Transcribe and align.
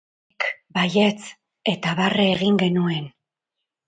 Nik, 0.35 0.45
baietz, 0.77 1.27
eta 1.73 1.93
barre 1.99 2.25
egin 2.31 2.57
genuen. 2.63 3.05